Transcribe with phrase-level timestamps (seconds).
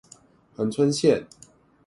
[0.55, 1.27] 恆春線